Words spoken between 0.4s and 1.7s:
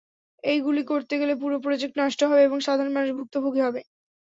এইগুলি করতে গেলে পুরো